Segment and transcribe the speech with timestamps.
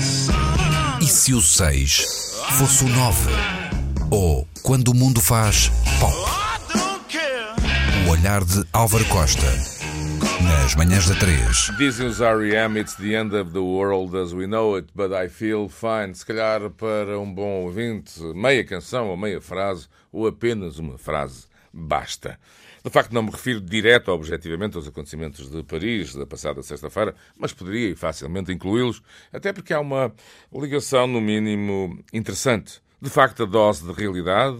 [0.00, 3.30] E se o 6 fosse o 9?
[4.10, 6.16] Ou quando o mundo faz pop?
[8.06, 9.46] O olhar de Álvaro Costa.
[10.42, 11.72] Nas manhãs da 3.
[11.76, 12.80] Dizem os R.E.M.
[12.80, 16.14] It's the end of the world as we know it, but I feel fine.
[16.14, 21.44] Se calhar para um bom ouvinte, meia canção ou meia frase, ou apenas uma frase,
[21.70, 22.38] basta.
[22.82, 27.52] De facto, não me refiro direto, objetivamente, aos acontecimentos de Paris da passada sexta-feira, mas
[27.52, 29.02] poderia facilmente incluí-los,
[29.32, 30.12] até porque há uma
[30.52, 32.80] ligação, no mínimo, interessante.
[33.00, 34.58] De facto, a dose de realidade,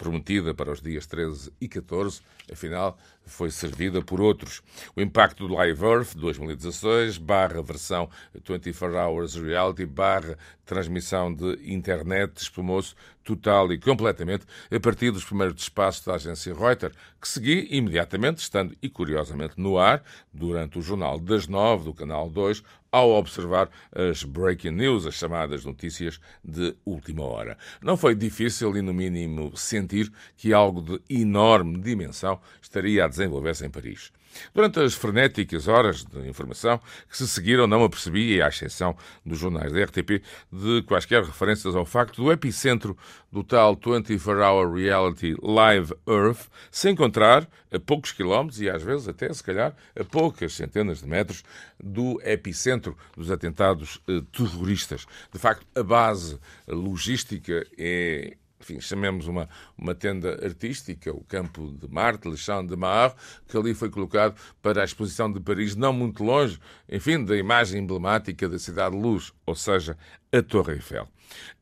[0.00, 2.96] prometida para os dias 13 e 14, afinal,
[3.26, 4.62] foi servida por outros.
[4.96, 12.38] O impacto do Live Earth 2016, barra versão 24 Hours Reality, barra transmissão de internet,
[12.38, 18.38] espumou-se total e completamente a partir dos primeiros espaços da agência Reuters, que segui imediatamente,
[18.38, 22.62] estando e curiosamente no ar, durante o jornal das nove do Canal 2,
[22.92, 27.56] ao observar as breaking news, as chamadas notícias de última hora.
[27.82, 33.64] Não foi difícil e, no mínimo, sentir que algo de enorme dimensão estaria a desenvolver-se
[33.64, 34.12] em Paris.
[34.54, 39.72] Durante as frenéticas horas de informação que se seguiram, não apercebi, à exceção dos jornais
[39.72, 42.96] da RTP, de quaisquer referências ao facto do epicentro
[43.30, 49.32] do tal 24-hour reality Live Earth se encontrar a poucos quilómetros e às vezes até,
[49.32, 51.44] se calhar, a poucas centenas de metros
[51.78, 55.06] do epicentro dos atentados eh, terroristas.
[55.32, 61.88] De facto, a base logística é enfim, chamemos uma, uma tenda artística, o campo de
[61.88, 63.14] Marte, Le Champ de Mars,
[63.48, 67.82] que ali foi colocado para a exposição de Paris, não muito longe, enfim, da imagem
[67.82, 69.96] emblemática da Cidade de Luz, ou seja,
[70.30, 71.08] a Torre Eiffel.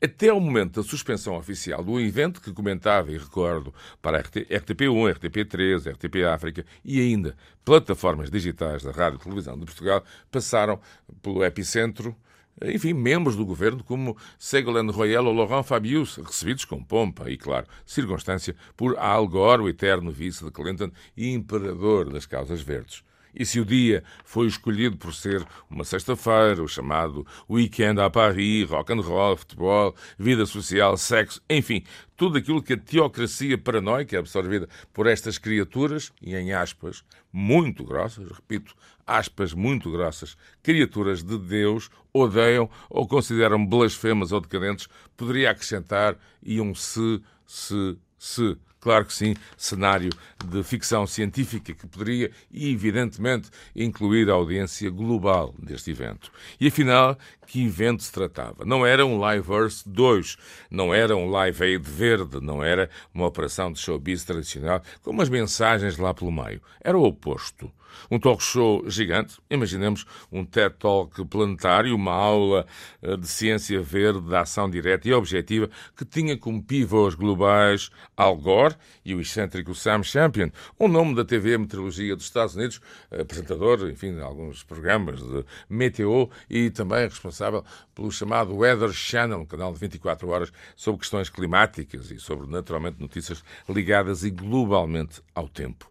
[0.01, 5.15] Até o momento da suspensão oficial do evento, que comentava e recordo para a RTP1,
[5.15, 10.79] RTP3, RTP África e ainda plataformas digitais da Rádio e Televisão de Portugal, passaram
[11.21, 12.15] pelo epicentro
[12.63, 17.67] enfim, membros do governo como Ségolène Royal ou Laurent Fabius, recebidos com pompa e, claro,
[17.85, 23.03] circunstância por Al Gore, o eterno vice de Clinton e imperador das causas verdes.
[23.35, 28.69] E se o dia foi escolhido por ser uma sexta-feira, o chamado Weekend à Paris,
[28.69, 31.83] rock and roll, futebol, vida social, sexo, enfim,
[32.15, 38.29] tudo aquilo que a teocracia paranoica absorvida por estas criaturas, e em aspas muito grossas,
[38.29, 38.75] repito,
[39.05, 44.87] aspas muito grossas, criaturas de Deus, odeiam ou consideram blasfemas ou decadentes,
[45.17, 48.57] poderia acrescentar e um se, se, se.
[48.79, 50.09] Claro que sim, cenário
[50.43, 56.31] de ficção científica que poderia, evidentemente, incluir a audiência global deste evento.
[56.59, 58.63] E afinal, que evento se tratava?
[58.63, 60.37] Não era um Live Earth 2,
[60.71, 65.29] não era um Live Aid verde, não era uma operação de showbiz tradicional com umas
[65.29, 66.61] mensagens lá pelo meio.
[66.81, 67.71] Era o oposto.
[68.09, 72.65] Um talk show gigante, imaginemos um TED Talk planetário, uma aula
[73.01, 78.35] eh, de ciência verde, de ação direta e objetiva, que tinha como pivôs globais Al
[78.37, 83.89] Gore e o excêntrico Sam Champion, um nome da TV Meteorologia dos Estados Unidos, apresentador,
[83.89, 87.63] enfim, de alguns programas de meteo e também responsável
[87.93, 92.99] pelo chamado Weather Channel, um canal de 24 horas sobre questões climáticas e sobre, naturalmente,
[92.99, 95.89] notícias ligadas e globalmente ao tempo.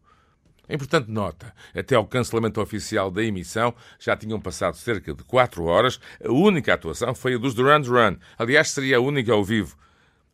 [0.69, 5.99] Importante nota, até ao cancelamento oficial da emissão já tinham passado cerca de 4 horas.
[6.23, 8.17] A única atuação foi a dos Duran Duran.
[8.37, 9.77] Aliás, seria a única ao vivo.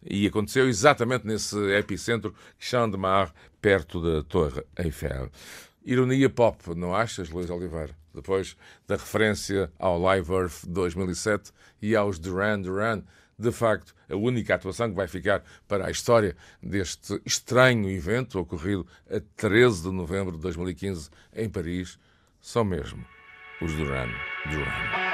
[0.02, 5.30] E aconteceu exatamente nesse epicentro, Champ de Mar, perto da Torre Eiffel.
[5.84, 7.96] Ironia pop, não achas, Luís Oliveira?
[8.14, 8.56] Depois
[8.86, 13.02] da referência ao Live Earth 2007 e aos Duran Duran
[13.38, 18.86] de facto, a única atuação que vai ficar para a história deste estranho evento ocorrido
[19.10, 21.98] a 13 de novembro de 2015 em Paris
[22.40, 23.04] são mesmo
[23.60, 24.08] os Duran
[24.50, 25.13] Duran.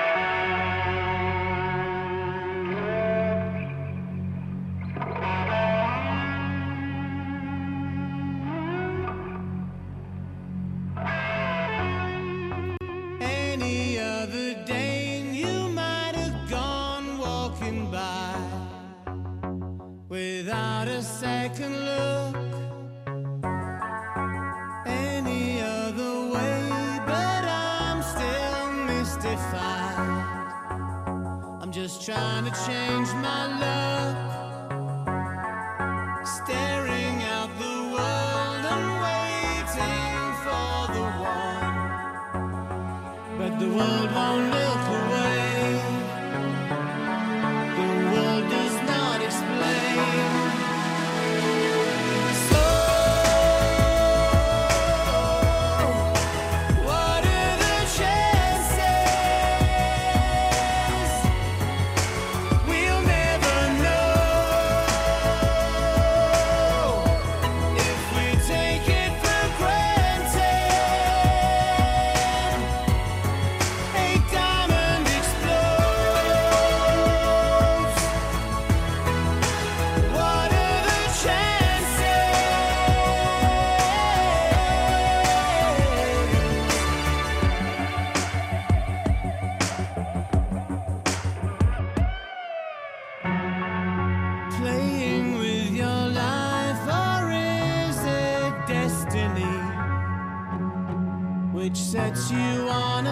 [21.01, 22.37] a second look
[24.87, 30.43] any other way, but I'm still mystified.
[31.63, 34.30] I'm just trying to change my look.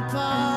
[0.08, 0.48] apart.